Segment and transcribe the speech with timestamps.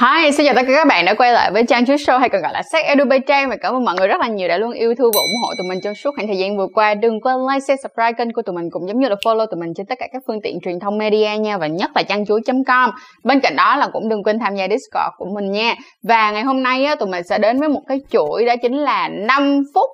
[0.00, 2.28] Hi, xin chào tất cả các bạn đã quay lại với Trang Chuối Show hay
[2.28, 4.48] còn gọi là Sách Edu by Trang và cảm ơn mọi người rất là nhiều
[4.48, 6.66] đã luôn yêu thương và ủng hộ tụi mình trong suốt khoảng thời gian vừa
[6.74, 6.94] qua.
[6.94, 9.60] Đừng quên like, share, subscribe kênh của tụi mình cũng giống như là follow tụi
[9.60, 12.26] mình trên tất cả các phương tiện truyền thông media nha và nhất là trang
[12.26, 12.90] chuối.com.
[13.24, 15.74] Bên cạnh đó là cũng đừng quên tham gia Discord của mình nha.
[16.08, 18.76] Và ngày hôm nay á, tụi mình sẽ đến với một cái chuỗi đó chính
[18.76, 19.90] là 5 phút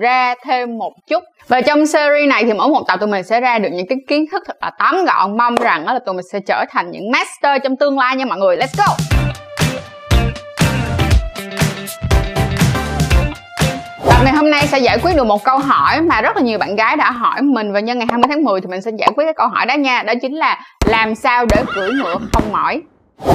[0.00, 3.40] ra thêm một chút và trong series này thì mỗi một tập tụi mình sẽ
[3.40, 6.14] ra được những cái kiến thức thật là tóm gọn mong rằng đó là tụi
[6.14, 9.17] mình sẽ trở thành những master trong tương lai nha mọi người let's go
[14.18, 16.58] Tập ngày hôm nay sẽ giải quyết được một câu hỏi mà rất là nhiều
[16.58, 19.10] bạn gái đã hỏi mình và nhân ngày 20 tháng 10 thì mình sẽ giải
[19.16, 20.02] quyết cái câu hỏi đó nha.
[20.02, 22.82] Đó chính là làm sao để cưỡi ngựa không mỏi.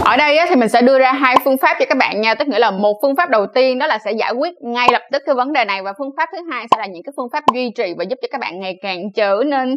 [0.06, 2.48] Ở đây thì mình sẽ đưa ra hai phương pháp cho các bạn nha Tức
[2.48, 5.24] nghĩa là một phương pháp đầu tiên đó là sẽ giải quyết ngay lập tức
[5.26, 7.44] cái vấn đề này Và phương pháp thứ hai sẽ là những cái phương pháp
[7.54, 9.76] duy trì và giúp cho các bạn ngày càng trở nên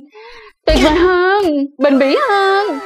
[0.66, 1.45] tuyệt vời hơn,
[1.79, 2.79] bền bỉ hơn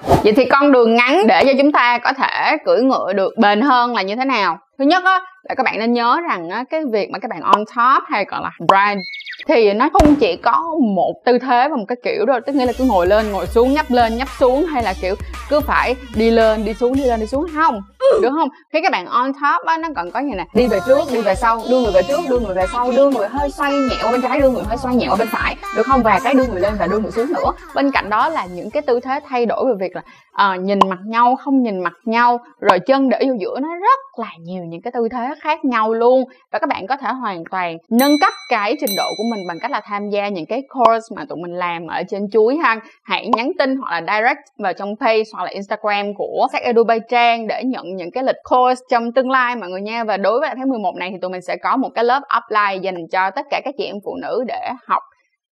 [0.00, 3.60] Vậy thì con đường ngắn để cho chúng ta có thể cưỡi ngựa được bền
[3.60, 4.58] hơn là như thế nào?
[4.78, 7.40] Thứ nhất á, là các bạn nên nhớ rằng á, cái việc mà các bạn
[7.40, 9.00] on top hay còn là brand
[9.46, 10.62] thì nó không chỉ có
[10.94, 13.46] một tư thế và một cái kiểu đâu tức nghĩa là cứ ngồi lên ngồi
[13.46, 15.14] xuống nhấp lên nhấp xuống hay là kiểu
[15.50, 17.82] cứ phải đi lên đi xuống đi lên đi xuống không
[18.22, 18.48] được không?
[18.72, 21.20] Khi các bạn on top á nó còn có như này đi về trước đi
[21.20, 24.12] về sau đưa người về trước đưa người về sau đưa người hơi xoay nhẹo
[24.12, 26.02] bên trái đưa người hơi xoay nhẹo bên phải được không?
[26.02, 27.52] Và cái đưa người lên và đưa người xuống nữa.
[27.74, 30.78] Bên cạnh đó là những cái tư thế thay đổi về việc là à, nhìn
[30.88, 34.64] mặt nhau không nhìn mặt nhau rồi chân để vô giữa nó rất là nhiều
[34.64, 36.24] những cái tư thế khác nhau luôn.
[36.52, 39.58] Và các bạn có thể hoàn toàn nâng cấp cái trình độ của mình bằng
[39.60, 42.80] cách là tham gia những cái course mà tụi mình làm ở trên chuối ha.
[43.04, 47.00] Hãy nhắn tin hoặc là direct vào trong page hoặc là instagram của sách Edubay
[47.10, 50.04] trang để nhận những cái lịch course trong tương lai mọi người nha.
[50.04, 52.80] Và đối với tháng 11 này thì tụi mình sẽ có một cái lớp offline
[52.80, 55.02] dành cho tất cả các chị em phụ nữ để học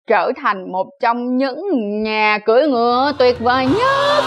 [0.08, 1.64] trở thành một trong những
[2.04, 4.24] nhà cưỡi ngựa tuyệt vời nhất.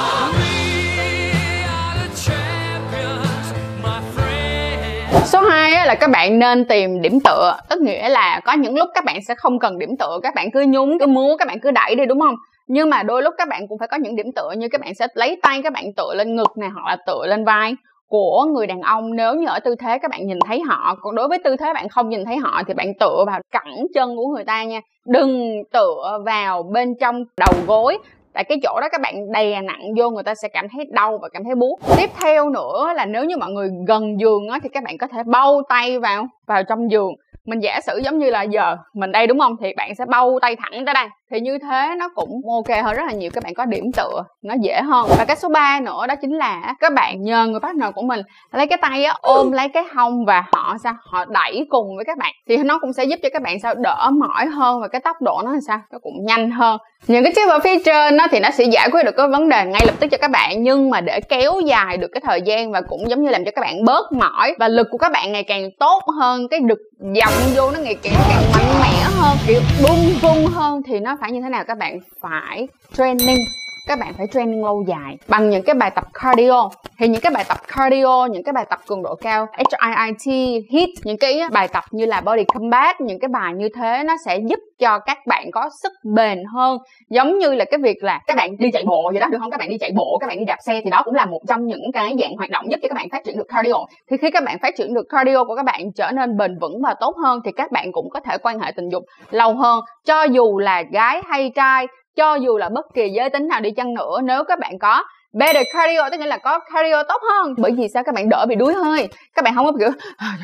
[5.25, 8.88] Số 2 là các bạn nên tìm điểm tựa Tức nghĩa là có những lúc
[8.94, 11.60] các bạn sẽ không cần điểm tựa Các bạn cứ nhún, cứ múa, các bạn
[11.60, 12.34] cứ đẩy đi đúng không?
[12.69, 14.94] Nhưng mà đôi lúc các bạn cũng phải có những điểm tựa Như các bạn
[14.94, 17.75] sẽ lấy tay các bạn tựa lên ngực này Hoặc là tựa lên vai
[18.08, 21.14] của người đàn ông nếu như ở tư thế các bạn nhìn thấy họ, còn
[21.14, 24.16] đối với tư thế bạn không nhìn thấy họ thì bạn tựa vào cẳng chân
[24.16, 24.80] của người ta nha.
[25.06, 27.98] Đừng tựa vào bên trong đầu gối.
[28.32, 31.19] Tại cái chỗ đó các bạn đè nặng vô, người ta sẽ cảm thấy đau
[31.22, 31.78] và cảm thấy buốt.
[31.96, 35.06] Tiếp theo nữa là nếu như mọi người gần giường á thì các bạn có
[35.06, 37.12] thể bâu tay vào vào trong giường
[37.48, 39.56] mình giả sử giống như là giờ mình đây, đúng không?
[39.60, 41.06] Thì bạn sẽ bâu tay thẳng tới đây.
[41.31, 43.31] Thì như thế nó cũng ok hơn rất là nhiều.
[43.34, 45.06] Các bạn có điểm tựa, nó dễ hơn.
[45.19, 48.20] Và cái số 3 nữa đó chính là các bạn nhờ người partner của mình
[48.53, 50.94] lấy cái tay á, ôm lấy cái hông và họ sao?
[51.00, 52.32] Họ đẩy cùng với các bạn.
[52.48, 53.75] Thì nó cũng sẽ giúp cho các bạn sao?
[53.75, 55.81] Đỡ mỏi hơn và cái tốc độ nó là sao?
[55.92, 56.78] Nó cũng nhanh hơn.
[57.06, 59.48] Những cái chiếc ở phía trên nó thì nó sẽ giải quyết được cái vấn
[59.48, 60.62] đề ngay lập tức cho các bạn.
[60.62, 63.50] Nhưng mà để kéo dài được cái thời gian và cũng giống như làm cho
[63.54, 66.78] các bạn bớt mỏi và lực của các bạn ngày càng tốt hơn, cái được
[67.14, 71.16] dòng vô nó ngày càng, càng mạnh mẽ hơn kiểu bung bung hơn thì nó
[71.21, 71.99] phải như thế nào các bạn?
[72.21, 73.44] Phải training
[73.88, 76.71] các bạn phải training lâu dài bằng những cái bài tập cardio.
[76.99, 80.88] Thì những cái bài tập cardio, những cái bài tập cường độ cao HIIT HIIT
[81.04, 84.38] những cái bài tập như là body combat, những cái bài như thế, nó sẽ
[84.38, 86.78] giúp cho các bạn có sức bền hơn.
[87.10, 89.50] Giống như là cái việc là các bạn đi chạy bộ vậy đó, được không?
[89.50, 91.41] Các bạn đi chạy bộ, các bạn đi đạp xe thì đó cũng là một
[91.49, 93.87] trong những cái dạng hoạt động giúp cho các bạn phát triển được cardio.
[94.10, 96.82] Thì khi các bạn phát triển được cardio của các bạn trở nên bền vững
[96.82, 99.81] và tốt hơn thì các bạn cũng có thể quan hệ tình dục lâu hơn.
[100.06, 101.87] Cho dù là gái hay trai
[102.19, 105.05] cho dù là bất kỳ giới tính nào đi chăng nữa nếu các bạn có
[105.33, 107.55] better cardio tức nghĩa là có cardio tốt hơn.
[107.59, 108.03] Bởi vì sao?
[108.05, 109.09] Các bạn đỡ bị đuối hơi.
[109.34, 110.39] Các bạn không có kiểu à,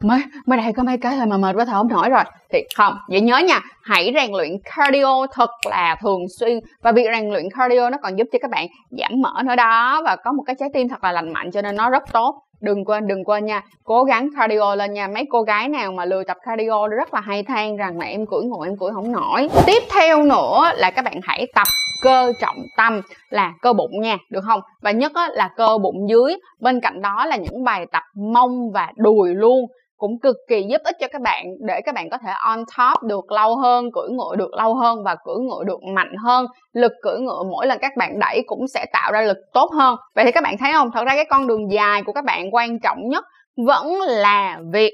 [0.00, 2.24] mới mới đây có mấy cái thôi mà mệt quá thở không nổi rồi.
[2.52, 6.58] Thì không vậy nhớ nha hãy rèn luyện cardio thật là thường xuyên.
[6.82, 10.02] Và việc rèn luyện cardio nó còn giúp cho các bạn giảm mỡ nữa đó
[10.04, 12.42] và có một cái trái tim thật là lành mạnh cho nên nó rất tốt
[12.60, 13.62] đừng quên đừng quên nha.
[13.84, 15.08] Cố gắng cardio lên nha.
[15.08, 18.26] Mấy cô gái nào mà lười tập cardio rất là hay than rằng là em
[18.26, 19.48] cưỡi ngồi, em cưỡi không nổi.
[19.66, 21.66] Tiếp theo nữa là các bạn hãy tập
[22.02, 24.18] cơ trọng tâm là cơ bụng nha.
[24.30, 24.60] Được không?
[24.82, 26.36] Và nhất là cơ bụng dưới.
[26.60, 28.02] Bên cạnh đó là những bài tập
[28.32, 29.60] mông và đùi luôn
[29.98, 33.02] cũng cực kỳ giúp ích cho các bạn, để các bạn có thể on top
[33.02, 36.46] được lâu hơn, cưỡi ngựa được lâu hơn và cưỡi ngựa được mạnh hơn.
[36.72, 39.96] Lực cưỡi ngựa mỗi lần các bạn đẩy cũng sẽ tạo ra lực tốt hơn.
[40.14, 40.90] Vậy thì các bạn thấy không?
[40.94, 43.24] Thật ra cái con đường dài của các bạn quan trọng nhất
[43.66, 44.92] vẫn là việc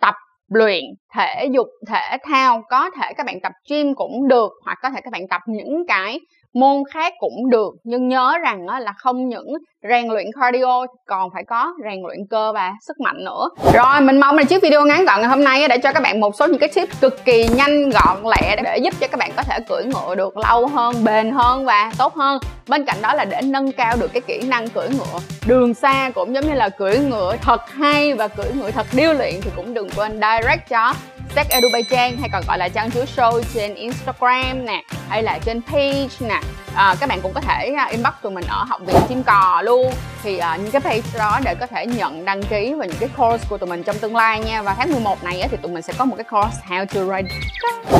[0.00, 0.14] tập
[0.48, 0.82] luyện
[1.14, 2.62] thể dục, thể thao.
[2.70, 5.86] Có thể các bạn tập gym cũng được, hoặc có thể các bạn tập những
[5.88, 6.20] cái
[6.60, 9.46] môn khác cũng được, nhưng nhớ rằng là không những
[9.88, 13.48] rèn luyện cardio, còn phải có rèn luyện cơ và sức mạnh nữa.
[13.74, 16.20] Rồi, mình mong là chiếc video ngắn gọn ngày hôm nay đã cho các bạn
[16.20, 19.30] một số những cái tip cực kỳ nhanh gọn lẹ để giúp cho các bạn
[19.36, 22.38] có thể cưỡi ngựa được lâu hơn, bền hơn và tốt hơn.
[22.68, 25.18] Bên cạnh đó là để nâng cao được cái kỹ năng cưỡi ngựa.
[25.46, 29.12] Đường xa cũng giống như là cưỡi ngựa thật hay và cưỡi ngựa thật điêu
[29.12, 30.94] luyện thì cũng đừng quên direct cho
[31.34, 35.22] Tech Edu Bay Trang hay còn gọi là Trang Chúa Show trên Instagram nè hay
[35.22, 36.40] là trên page nè.
[36.74, 39.62] À, các bạn cũng có thể à, inbox tụi mình ở học viện chim cò
[39.64, 39.92] luôn.
[40.22, 43.08] Thì à, những cái page đó để có thể nhận đăng ký vào những cái
[43.16, 44.62] course của tụi mình trong tương lai nha.
[44.62, 47.34] Và tháng 11 này thì tụi mình sẽ có một cái course How to Ride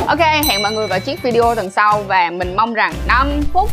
[0.07, 3.69] Ok hẹn mọi người vào chiếc video tuần sau và mình mong rằng 5 phút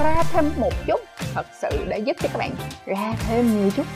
[0.00, 1.00] ra thêm một chút.
[1.34, 2.50] Thật sự để giúp cho các bạn
[2.86, 3.86] ra thêm nhiều chút.